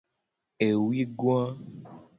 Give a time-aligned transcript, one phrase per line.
[0.67, 1.43] Ewuigoa.